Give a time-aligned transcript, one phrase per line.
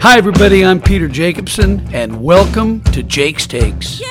[0.00, 0.64] Hi, everybody.
[0.64, 4.02] I'm Peter Jacobsen, and welcome to Jake's Takes.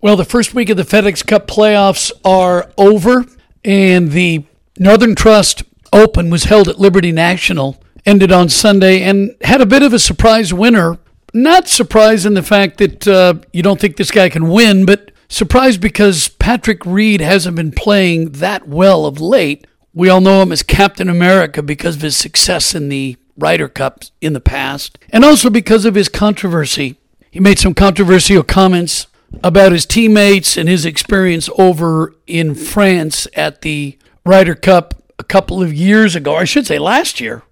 [0.00, 3.26] Well, the first week of the FedEx Cup playoffs are over,
[3.64, 4.46] and the
[4.78, 5.62] Northern Trust
[5.92, 9.98] Open was held at Liberty National, ended on Sunday, and had a bit of a
[9.98, 10.98] surprise winner.
[11.36, 15.10] Not surprised in the fact that uh, you don't think this guy can win, but
[15.28, 19.66] surprised because Patrick Reed hasn't been playing that well of late.
[19.92, 24.04] We all know him as Captain America because of his success in the Ryder Cup
[24.20, 26.98] in the past, and also because of his controversy.
[27.32, 29.08] He made some controversial comments
[29.42, 35.60] about his teammates and his experience over in France at the Ryder Cup a couple
[35.60, 37.42] of years ago, I should say last year.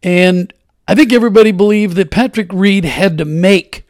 [0.00, 0.52] And
[0.88, 3.86] I think everybody believed that Patrick Reed had to make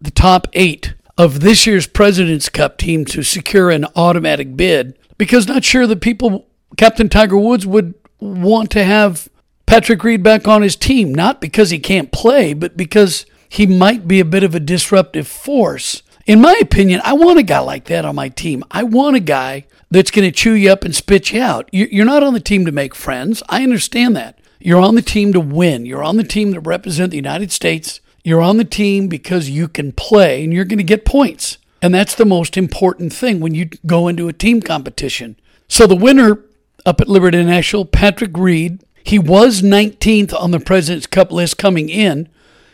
[0.00, 5.48] the top eight of this year's President's Cup team to secure an automatic bid because
[5.48, 9.28] not sure that people, Captain Tiger Woods, would want to have
[9.66, 14.06] Patrick Reed back on his team, not because he can't play, but because he might
[14.06, 17.84] be a bit of a disruptive force in my opinion, I want a guy like
[17.84, 18.64] that on my team.
[18.70, 21.68] I want a guy that's going to chew you up and spit you out.
[21.72, 23.44] You're not on the team to make friends.
[23.48, 24.40] I understand that.
[24.66, 25.86] You're on the team to win.
[25.86, 28.00] You're on the team to represent the United States.
[28.24, 31.58] You're on the team because you can play and you're going to get points.
[31.80, 35.36] And that's the most important thing when you go into a team competition.
[35.68, 36.40] So the winner
[36.84, 41.88] up at Liberty National, Patrick Reed, he was 19th on the President's Cup list coming
[41.88, 42.28] in.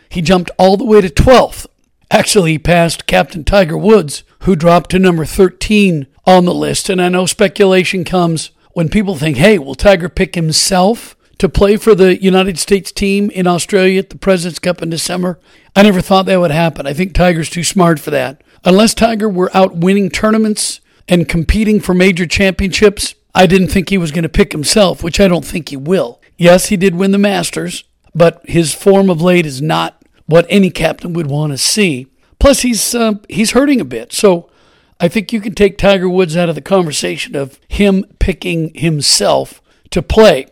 [0.09, 1.67] He jumped all the way to 12th.
[2.09, 6.89] Actually, he passed Captain Tiger Woods, who dropped to number 13 on the list.
[6.89, 11.75] And I know speculation comes when people think, hey, will Tiger pick himself to play
[11.75, 15.41] for the United States team in Australia at the President's Cup in December?
[15.75, 16.87] I never thought that would happen.
[16.87, 18.41] I think Tiger's too smart for that.
[18.63, 23.97] Unless Tiger were out winning tournaments and competing for major championships, I didn't think he
[23.97, 26.21] was going to pick himself, which I don't think he will.
[26.37, 27.83] Yes, he did win the Masters,
[28.15, 32.07] but his form of late is not what any captain would want to see.
[32.39, 34.49] Plus, he's uh, he's hurting a bit, so
[34.97, 39.61] I think you can take Tiger Woods out of the conversation of him picking himself
[39.89, 40.47] to play.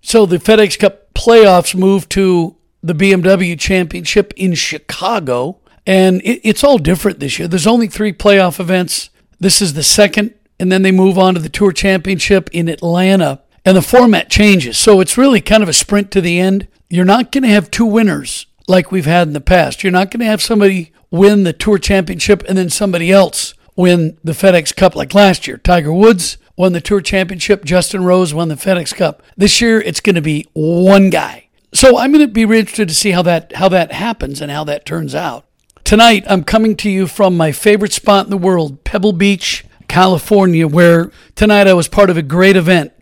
[0.00, 6.64] So the FedEx Cup playoffs move to the BMW Championship in Chicago, and it, it's
[6.64, 7.48] all different this year.
[7.48, 9.10] There's only three playoff events.
[9.38, 13.40] This is the second, and then they move on to the Tour Championship in Atlanta,
[13.64, 14.78] and the format changes.
[14.78, 16.68] So it's really kind of a sprint to the end.
[16.88, 19.82] You're not going to have two winners like we've had in the past.
[19.82, 24.18] You're not going to have somebody win the Tour Championship and then somebody else win
[24.24, 25.58] the FedEx Cup like last year.
[25.58, 29.22] Tiger Woods won the Tour Championship, Justin Rose won the FedEx Cup.
[29.34, 31.48] This year it's going to be one guy.
[31.72, 34.50] So I'm going to be really interested to see how that how that happens and
[34.50, 35.46] how that turns out.
[35.84, 40.68] Tonight I'm coming to you from my favorite spot in the world, Pebble Beach, California,
[40.68, 42.92] where tonight I was part of a great event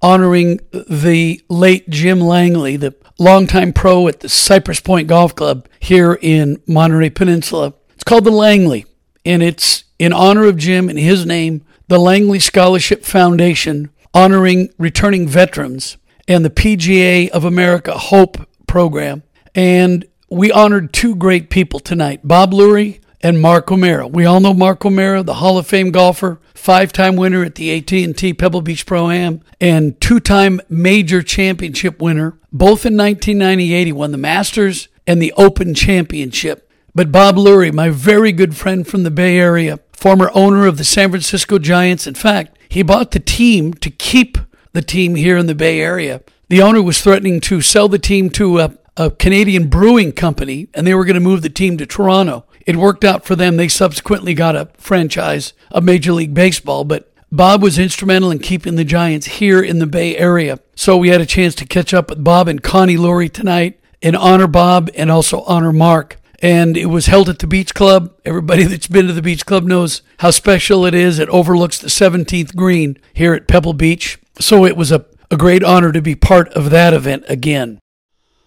[0.00, 6.18] honoring the late Jim Langley, the longtime pro at the Cypress Point Golf Club here
[6.22, 7.74] in Monterey Peninsula.
[7.94, 8.86] It's called the Langley,
[9.26, 15.28] and it's in honor of Jim and his name, the Langley Scholarship Foundation, honoring returning
[15.28, 19.22] veterans, and the PGA of America Hope program.
[19.54, 24.06] And we honored two great people tonight Bob Lurie and Mark O'Meara.
[24.06, 28.32] We all know Mark O'Meara, the Hall of Fame golfer, five-time winner at the AT&T
[28.32, 32.38] Pebble Beach Pro-Am, and two-time major championship winner.
[32.50, 36.70] Both in 1998, he won the Masters and the Open Championship.
[36.94, 40.84] But Bob Lurie, my very good friend from the Bay Area, former owner of the
[40.84, 44.36] San Francisco Giants, in fact, he bought the team to keep
[44.72, 46.22] the team here in the Bay Area.
[46.48, 50.84] The owner was threatening to sell the team to a, a Canadian brewing company, and
[50.84, 52.44] they were going to move the team to Toronto.
[52.66, 53.56] It worked out for them.
[53.56, 58.74] They subsequently got a franchise of Major League Baseball, but Bob was instrumental in keeping
[58.74, 60.58] the Giants here in the Bay Area.
[60.74, 64.16] So we had a chance to catch up with Bob and Connie Lurie tonight and
[64.16, 66.16] honor Bob and also honor Mark.
[66.42, 68.12] And it was held at the Beach Club.
[68.24, 71.18] Everybody that's been to the Beach Club knows how special it is.
[71.18, 74.18] It overlooks the 17th green here at Pebble Beach.
[74.40, 77.78] So it was a, a great honor to be part of that event again.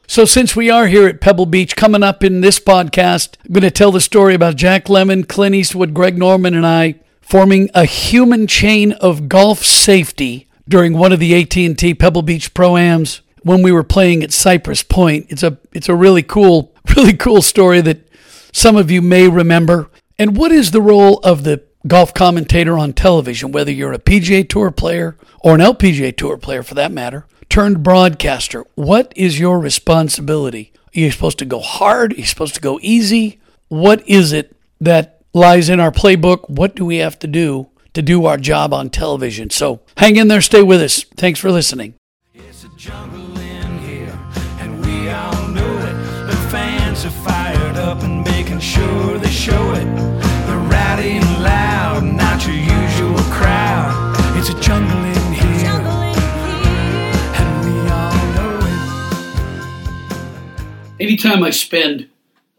[0.08, 3.64] So, since we are here at Pebble Beach, coming up in this podcast, I'm going
[3.64, 7.86] to tell the story about Jack Lemmon, Clint Eastwood, Greg Norman, and I forming a
[7.86, 13.72] human chain of golf safety during one of the AT&T Pebble Beach Pro-Ams when we
[13.72, 15.28] were playing at Cypress Point.
[15.30, 18.10] It's a it's a really cool really cool story that
[18.52, 19.90] some of you may remember.
[20.18, 24.48] And what is the role of the golf commentator on television, whether you're a PGA
[24.48, 27.26] Tour player or an LPGA Tour player for that matter?
[27.48, 30.74] turned broadcaster, what is your responsibility?
[30.96, 32.12] Are you supposed to go hard?
[32.12, 33.40] Are you supposed to go easy?
[33.70, 36.50] What is it that lies in our playbook.
[36.50, 39.52] What do we have to do to do our job on television?
[39.52, 41.04] So hang in there, stay with us.
[41.04, 41.94] Thanks for listening.
[47.06, 49.86] Are fired up and making sure they show it.
[50.48, 54.16] They're rowdy and loud, not your usual crowd.
[54.36, 55.70] It's a jungle in here,
[57.36, 58.58] and we all know
[60.10, 61.00] it.
[61.00, 62.10] Anytime I spend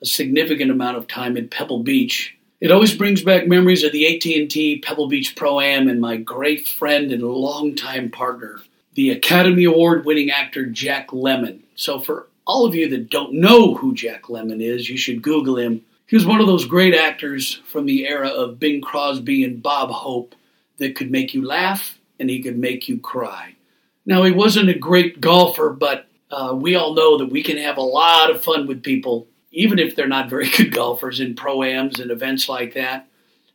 [0.00, 4.06] a significant amount of time in Pebble Beach, it always brings back memories of the
[4.14, 8.60] AT&T Pebble Beach Pro Am and my great friend and longtime partner,
[8.94, 11.62] the Academy Award winning actor Jack Lemmon.
[11.74, 15.58] So for all of you that don't know who Jack Lemmon is, you should Google
[15.58, 15.82] him.
[16.06, 19.90] He was one of those great actors from the era of Bing Crosby and Bob
[19.90, 20.34] Hope
[20.78, 23.54] that could make you laugh and he could make you cry.
[24.04, 27.76] Now, he wasn't a great golfer, but uh, we all know that we can have
[27.76, 31.98] a lot of fun with people, even if they're not very good golfers, in pro-ams
[31.98, 33.08] and events like that,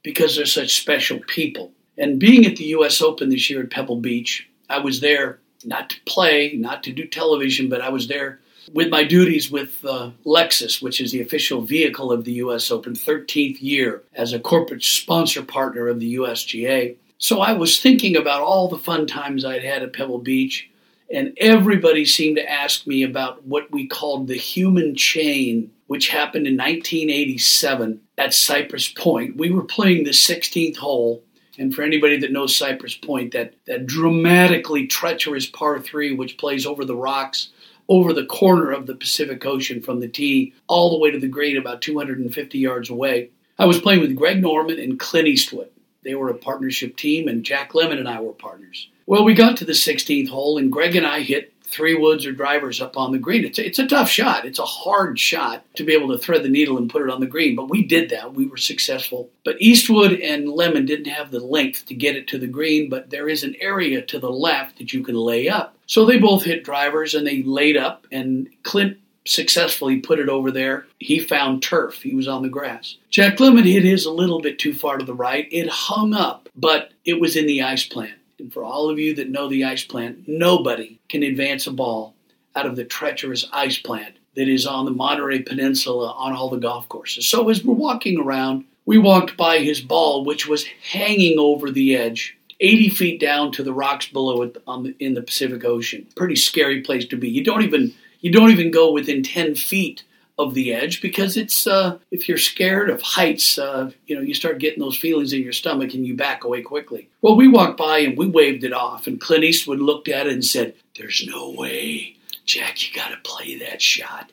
[0.04, 1.72] because they're such special people.
[1.98, 3.02] And being at the U.S.
[3.02, 7.06] Open this year at Pebble Beach, I was there not to play, not to do
[7.06, 8.40] television, but I was there
[8.72, 12.72] with my duties with uh, Lexus, which is the official vehicle of the U.S.
[12.72, 16.96] Open, 13th year as a corporate sponsor partner of the USGA.
[17.18, 20.70] So I was thinking about all the fun times I'd had at Pebble Beach,
[21.14, 26.48] and everybody seemed to ask me about what we called the human chain, which happened
[26.48, 29.38] in 1987 at Cypress Point.
[29.38, 31.24] We were playing the 16th hole,
[31.60, 36.66] and for anybody that knows Cypress Point, that, that dramatically treacherous par three, which plays
[36.66, 37.50] over the rocks,
[37.92, 41.28] over the corner of the Pacific Ocean from the tee, all the way to the
[41.28, 43.30] green, about 250 yards away.
[43.60, 45.70] I was playing with Greg Norman and Clint Eastwood.
[46.02, 48.88] They were a partnership team, and Jack Lemmon and I were partners.
[49.08, 52.32] Well, we got to the 16th hole, and Greg and I hit three woods or
[52.32, 53.44] drivers up on the green.
[53.44, 54.46] It's a, it's a tough shot.
[54.46, 57.20] It's a hard shot to be able to thread the needle and put it on
[57.20, 58.34] the green, but we did that.
[58.34, 59.30] We were successful.
[59.44, 63.10] But Eastwood and Lemmon didn't have the length to get it to the green, but
[63.10, 65.76] there is an area to the left that you can lay up.
[65.92, 70.50] So they both hit drivers and they laid up, and Clint successfully put it over
[70.50, 70.86] there.
[71.00, 72.02] He found turf.
[72.02, 72.96] He was on the grass.
[73.10, 75.50] Jack Lemmon hit his a little bit too far to the right.
[75.52, 78.14] It hung up, but it was in the ice plant.
[78.40, 82.16] And for all of you that know the ice plant, nobody can advance a ball
[82.56, 86.56] out of the treacherous ice plant that is on the Monterey Peninsula on all the
[86.56, 87.28] golf courses.
[87.28, 91.98] So as we're walking around, we walked by his ball, which was hanging over the
[91.98, 96.08] edge, 80 feet down to the rocks below it the, in the Pacific Ocean.
[96.16, 97.30] Pretty scary place to be.
[97.30, 100.04] You don't even you don't even go within 10 feet
[100.38, 104.34] of the edge because it's uh, if you're scared of heights, uh, you know, you
[104.34, 107.10] start getting those feelings in your stomach and you back away quickly.
[107.22, 110.34] Well, we walked by and we waved it off, and Clint Eastwood looked at it
[110.34, 112.16] and said, "There's no way,
[112.46, 112.88] Jack.
[112.88, 114.32] You got to play that shot."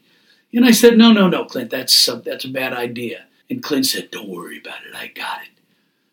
[0.53, 1.71] And I said, "No, no, no, Clint.
[1.71, 4.95] That's uh, that's a bad idea." And Clint said, "Don't worry about it.
[4.95, 5.58] I got it."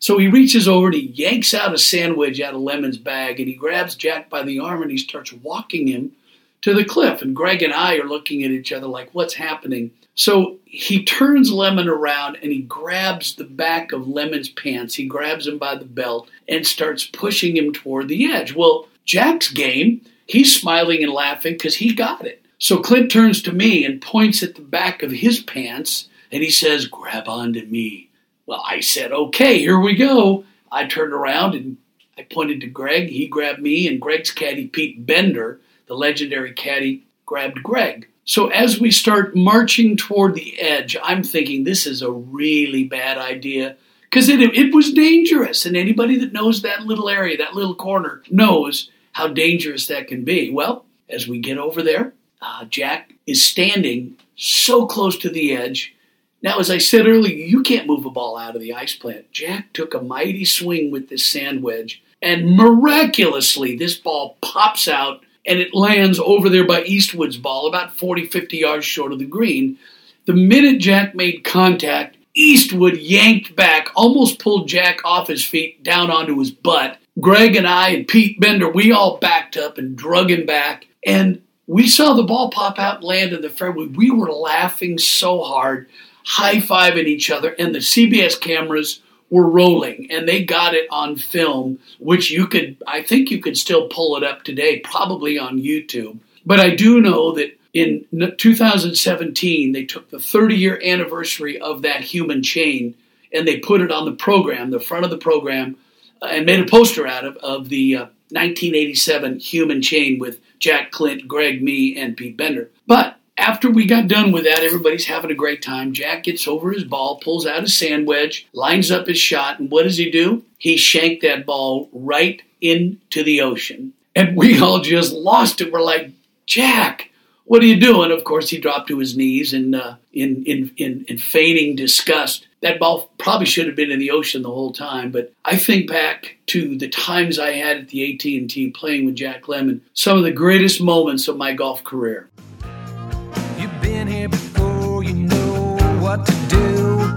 [0.06, 3.40] So he reaches over and he yanks out a sand wedge out of Lemmon's bag
[3.40, 6.12] and he grabs Jack by the arm and he starts walking him
[6.60, 7.22] to the cliff.
[7.22, 9.90] And Greg and I are looking at each other like, what's happening?
[10.14, 14.94] So he turns Lemmon around and he grabs the back of Lemmon's pants.
[14.94, 18.54] He grabs him by the belt and starts pushing him toward the edge.
[18.54, 22.44] Well, Jack's game, he's smiling and laughing because he got it.
[22.58, 26.50] So Clint turns to me and points at the back of his pants and he
[26.50, 28.05] says, Grab onto me.
[28.46, 30.44] Well, I said, Okay, here we go.
[30.70, 31.76] I turned around and
[32.18, 33.08] I pointed to Greg.
[33.08, 38.08] He grabbed me, and Greg's caddy, Pete Bender, the legendary caddy, grabbed Greg.
[38.24, 43.18] So as we start marching toward the edge, I'm thinking this is a really bad
[43.18, 45.66] idea because it, it was dangerous.
[45.66, 50.24] And anybody that knows that little area, that little corner, knows how dangerous that can
[50.24, 50.50] be.
[50.50, 55.94] Well, as we get over there, uh, Jack is standing so close to the edge.
[56.42, 59.32] Now, as I said earlier, you can't move a ball out of the ice plant.
[59.32, 65.22] Jack took a mighty swing with this sand wedge, and miraculously, this ball pops out
[65.46, 69.24] and it lands over there by Eastwood's ball, about 40, 50 yards short of the
[69.24, 69.78] green.
[70.26, 76.10] The minute Jack made contact, Eastwood yanked back, almost pulled Jack off his feet down
[76.10, 76.98] onto his butt.
[77.20, 80.86] Greg and I and Pete Bender, we all backed up and drug him back.
[81.06, 83.86] And we saw the ball pop out and land in the fairway.
[83.86, 85.88] We were laughing so hard,
[86.26, 91.16] high fiving each other, and the CBS cameras were rolling and they got it on
[91.16, 95.58] film, which you could, I think you could still pull it up today, probably on
[95.58, 96.18] YouTube.
[96.44, 98.06] But I do know that in
[98.38, 102.94] 2017, they took the 30 year anniversary of that human chain
[103.32, 105.76] and they put it on the program, the front of the program,
[106.22, 110.90] uh, and made a poster out of, of the uh, 1987 human chain with Jack
[110.90, 112.70] Clint, Greg, me, and Pete Bender.
[112.86, 115.92] But after we got done with that, everybody's having a great time.
[115.92, 119.70] Jack gets over his ball, pulls out his sand wedge, lines up his shot, and
[119.70, 120.42] what does he do?
[120.58, 123.92] He shanked that ball right into the ocean.
[124.14, 125.72] And we all just lost it.
[125.72, 126.10] We're like,
[126.46, 127.10] Jack,
[127.44, 128.10] what are you doing?
[128.10, 132.46] Of course, he dropped to his knees in, uh, in, in, in, in feigning disgust.
[132.62, 135.12] That ball probably should have been in the ocean the whole time.
[135.12, 139.42] But I think back to the times I had at the AT&T playing with Jack
[139.42, 142.28] Lemmon, some of the greatest moments of my golf career.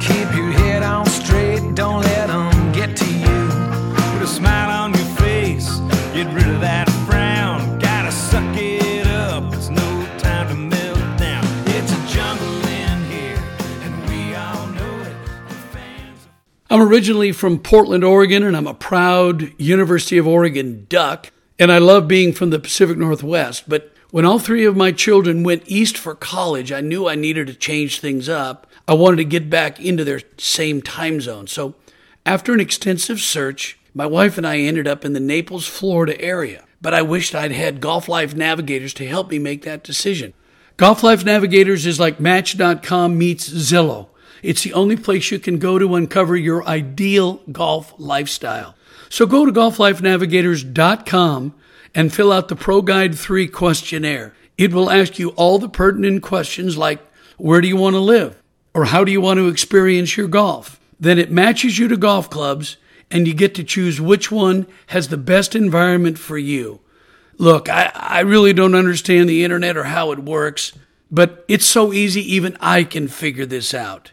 [0.10, 3.39] Keep your head on straight, don't let them get to you.
[4.13, 5.70] Put a smile on your face,
[6.13, 6.89] get rid of that.
[16.72, 21.32] I'm originally from Portland, Oregon, and I'm a proud University of Oregon Duck.
[21.58, 23.68] And I love being from the Pacific Northwest.
[23.68, 27.48] But when all three of my children went east for college, I knew I needed
[27.48, 28.68] to change things up.
[28.88, 31.48] I wanted to get back into their same time zone.
[31.48, 31.75] So
[32.25, 36.66] after an extensive search, my wife and I ended up in the Naples, Florida area.
[36.82, 40.34] But I wished I'd had Golf Life Navigators to help me make that decision.
[40.78, 44.08] Golf Life Navigators is like Match.com meets Zillow.
[44.42, 48.75] It's the only place you can go to uncover your ideal golf lifestyle.
[49.10, 51.54] So go to golflifenavigators.com
[51.93, 54.34] and fill out the Pro Guide 3 questionnaire.
[54.58, 57.01] It will ask you all the pertinent questions like
[57.38, 58.41] where do you want to live
[58.74, 60.79] or how do you want to experience your golf?
[61.00, 62.77] Then it matches you to golf clubs
[63.10, 66.81] and you get to choose which one has the best environment for you.
[67.38, 70.74] Look, I, I really don't understand the internet or how it works,
[71.10, 74.12] but it's so easy, even I can figure this out.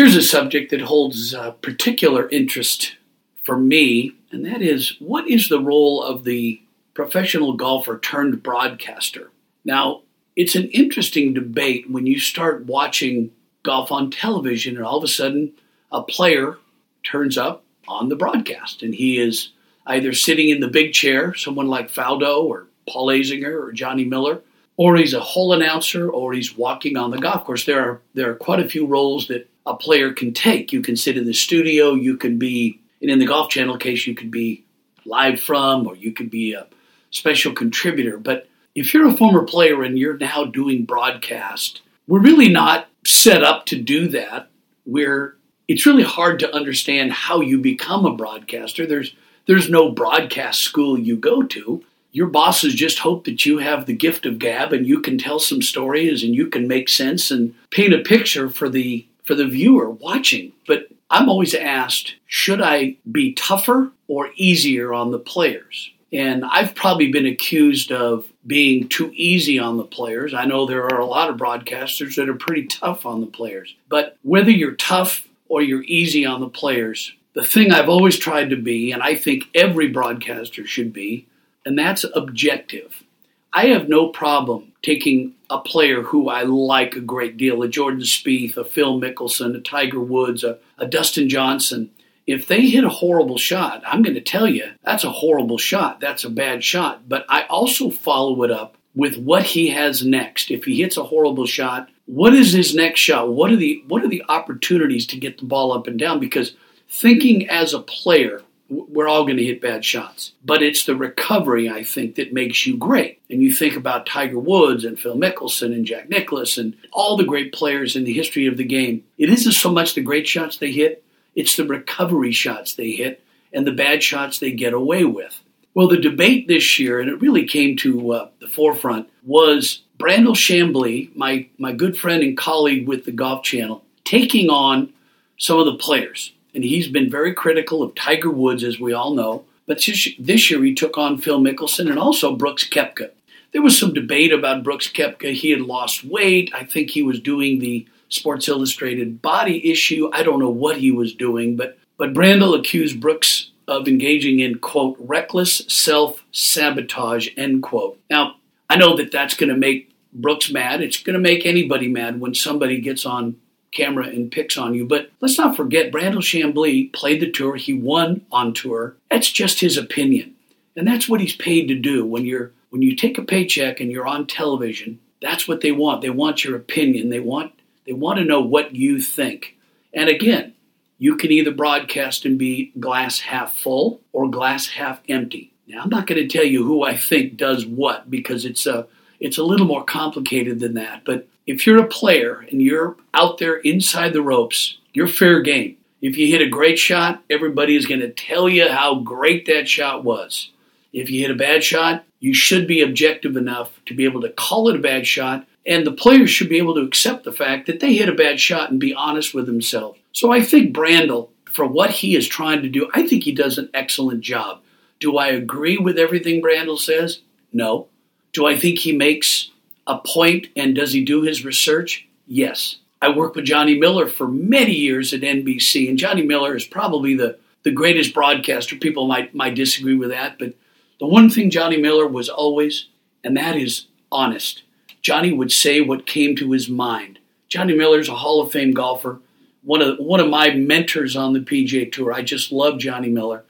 [0.00, 2.96] Here's a subject that holds uh, particular interest
[3.44, 6.62] for me, and that is what is the role of the
[6.94, 9.30] professional golfer turned broadcaster?
[9.62, 10.00] Now,
[10.36, 13.30] it's an interesting debate when you start watching
[13.62, 15.52] golf on television, and all of a sudden,
[15.92, 16.56] a player
[17.02, 19.50] turns up on the broadcast, and he is
[19.86, 24.40] either sitting in the big chair, someone like Faldo or Paul Azinger or Johnny Miller,
[24.78, 27.66] or he's a hole announcer, or he's walking on the golf course.
[27.66, 30.72] There are there are quite a few roles that a player can take.
[30.72, 34.06] You can sit in the studio, you can be, and in the Golf Channel case,
[34.06, 34.64] you could be
[35.04, 36.66] live from, or you could be a
[37.10, 38.18] special contributor.
[38.18, 43.42] But if you're a former player and you're now doing broadcast, we're really not set
[43.42, 44.48] up to do that.
[44.86, 45.36] We're
[45.68, 48.86] it's really hard to understand how you become a broadcaster.
[48.86, 49.14] There's
[49.46, 51.84] there's no broadcast school you go to.
[52.12, 55.38] Your bosses just hope that you have the gift of gab and you can tell
[55.38, 59.46] some stories and you can make sense and paint a picture for the for the
[59.46, 60.50] viewer watching.
[60.66, 65.92] But I'm always asked, should I be tougher or easier on the players?
[66.12, 70.34] And I've probably been accused of being too easy on the players.
[70.34, 73.76] I know there are a lot of broadcasters that are pretty tough on the players.
[73.88, 78.50] But whether you're tough or you're easy on the players, the thing I've always tried
[78.50, 81.28] to be, and I think every broadcaster should be,
[81.64, 83.04] and that's objective.
[83.52, 88.02] I have no problem taking a player who I like a great deal, a Jordan
[88.02, 91.90] Spieth, a Phil Mickelson, a Tiger Woods, a, a Dustin Johnson.
[92.26, 96.00] If they hit a horrible shot, I'm going to tell you that's a horrible shot.
[96.00, 97.08] That's a bad shot.
[97.08, 100.50] But I also follow it up with what he has next.
[100.50, 103.32] If he hits a horrible shot, what is his next shot?
[103.32, 106.20] What are the what are the opportunities to get the ball up and down?
[106.20, 106.54] Because
[106.88, 111.68] thinking as a player, we're all going to hit bad shots, but it's the recovery
[111.68, 113.20] I think that makes you great.
[113.28, 117.24] And you think about Tiger Woods and Phil Mickelson and Jack Nicklaus and all the
[117.24, 119.04] great players in the history of the game.
[119.18, 123.22] It isn't so much the great shots they hit, it's the recovery shots they hit
[123.52, 125.40] and the bad shots they get away with.
[125.74, 130.34] Well, the debate this year, and it really came to uh, the forefront, was Brandel
[130.34, 134.92] Chamblee, my, my good friend and colleague with the Golf Channel, taking on
[135.38, 136.32] some of the players.
[136.54, 139.44] And he's been very critical of Tiger Woods, as we all know.
[139.66, 139.84] But
[140.18, 143.10] this year he took on Phil Mickelson and also Brooks Koepka.
[143.52, 145.32] There was some debate about Brooks Koepka.
[145.32, 146.50] He had lost weight.
[146.54, 150.10] I think he was doing the Sports Illustrated body issue.
[150.12, 154.58] I don't know what he was doing, but but Brandel accused Brooks of engaging in
[154.58, 158.00] quote reckless self sabotage end quote.
[158.10, 158.36] Now
[158.68, 160.80] I know that that's going to make Brooks mad.
[160.80, 163.36] It's going to make anybody mad when somebody gets on
[163.72, 164.86] camera and picks on you.
[164.86, 167.56] But let's not forget Brandel Chamblee played the tour.
[167.56, 168.96] He won on tour.
[169.10, 170.34] That's just his opinion.
[170.76, 173.90] And that's what he's paid to do when you're when you take a paycheck and
[173.90, 176.02] you're on television That's what they want.
[176.02, 177.10] They want your opinion.
[177.10, 177.52] They want
[177.86, 179.56] they want to know what you think.
[179.92, 180.54] And again,
[180.98, 185.52] you can either broadcast and be glass half full or glass half empty.
[185.66, 188.86] Now, I'm not going to tell you who I think does what because it's a
[189.20, 191.04] it's a little more complicated than that.
[191.04, 195.76] But if you're a player and you're out there inside the ropes, you're fair game.
[196.00, 199.68] If you hit a great shot, everybody is going to tell you how great that
[199.68, 200.50] shot was.
[200.92, 204.30] If you hit a bad shot, you should be objective enough to be able to
[204.30, 207.66] call it a bad shot, and the players should be able to accept the fact
[207.66, 209.98] that they hit a bad shot and be honest with themselves.
[210.12, 213.58] So I think Brandel, for what he is trying to do, I think he does
[213.58, 214.60] an excellent job.
[214.98, 217.20] Do I agree with everything Brandel says?
[217.52, 217.88] No.
[218.32, 219.50] Do I think he makes
[219.86, 222.06] a point and does he do his research?
[222.26, 222.76] Yes.
[223.02, 227.14] I worked with Johnny Miller for many years at NBC, and Johnny Miller is probably
[227.14, 228.76] the, the greatest broadcaster.
[228.76, 230.54] People might, might disagree with that, but
[230.98, 232.88] the one thing Johnny Miller was always,
[233.24, 234.62] and that is honest.
[235.00, 237.18] Johnny would say what came to his mind.
[237.48, 239.20] Johnny Miller's a Hall of Fame golfer,
[239.62, 242.12] one of one of my mentors on the PGA Tour.
[242.12, 243.44] I just love Johnny Miller.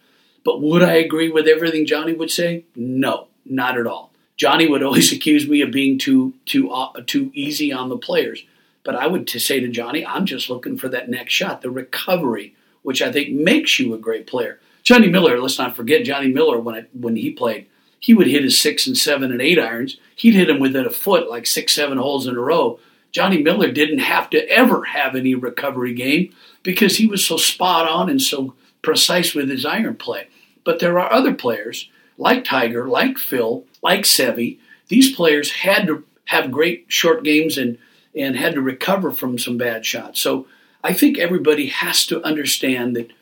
[0.45, 2.65] But would I agree with everything Johnny would say?
[2.75, 4.10] No, not at all.
[4.41, 8.43] Johnny would always accuse me of being too too uh, too easy on the players.
[8.83, 12.55] But I would say to Johnny, I'm just looking for that next shot, the recovery,
[12.81, 14.59] which I think makes you a great player.
[14.83, 17.67] Johnny Miller, let's not forget Johnny Miller when when he played,
[18.01, 19.99] he would hit his six and seven and eight irons.
[20.17, 22.81] He'd hit them within a foot, like six, seven holes in a row.
[23.13, 26.33] Johnny Miller didn't have to ever have any recovery game
[26.63, 30.29] because he was so spot on and so precise with his iron play.
[30.65, 34.59] But there are other players like Tiger, like Phil, like Seve.
[34.89, 37.79] These players had to have great short games and
[38.15, 40.21] and had to recover from some bad shots.
[40.21, 40.47] So
[40.83, 43.13] I think everybody has to understand that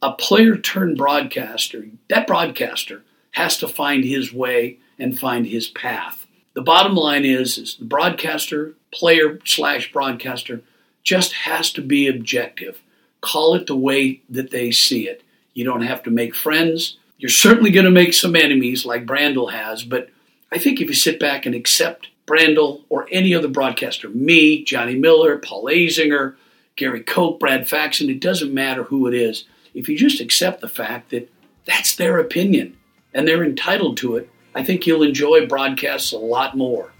[0.00, 6.26] a player turned broadcaster, that broadcaster has to find his way and find his path.
[6.54, 10.62] The bottom line is, is the broadcaster, player slash broadcaster,
[11.02, 12.80] just has to be objective.
[13.20, 15.22] Call it the way that they see it.
[15.54, 16.96] You don't have to make friends.
[17.18, 20.10] You're certainly going to make some enemies like Brandel has, but
[20.50, 24.94] I think if you sit back and accept Brandel or any other broadcaster, me, Johnny
[24.94, 26.36] Miller, Paul Azinger,
[26.76, 29.44] Gary Koch, Brad Faxon, it doesn't matter who it is.
[29.74, 31.30] If you just accept the fact that
[31.66, 32.76] that's their opinion
[33.12, 36.92] and they're entitled to it, I think you'll enjoy broadcasts a lot more.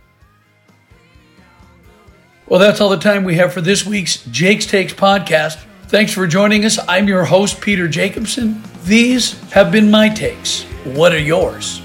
[2.47, 5.65] Well, that's all the time we have for this week's Jake's Takes podcast.
[5.85, 6.79] Thanks for joining us.
[6.89, 8.63] I'm your host, Peter Jacobsen.
[8.85, 10.65] These have been my takes.
[10.85, 11.83] What are yours?